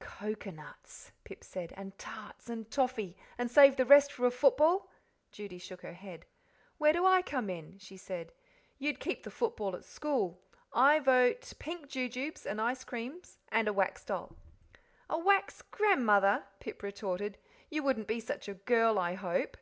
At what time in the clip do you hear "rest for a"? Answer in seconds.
3.84-4.30